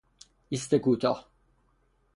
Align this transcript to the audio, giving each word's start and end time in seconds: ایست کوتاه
ایست 0.49 0.73
کوتاه 0.75 1.27